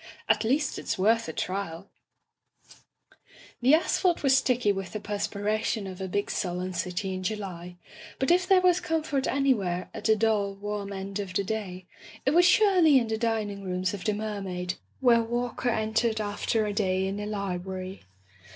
[0.27, 1.85] "At least it's worth a trial/'
[3.61, 7.77] The asphalt was sticky with the perspira tion of a big sullen city in July,
[8.17, 11.85] but if there was comfort anywhere at the dull, warm end of the day,
[12.25, 16.73] it was surely in the dining rooms of the Mermaid, where Walker entered after a
[16.73, 18.01] day in a library.